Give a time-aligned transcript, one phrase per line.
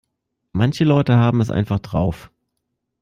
[0.51, 2.31] Manche Leute haben es einfach drauf.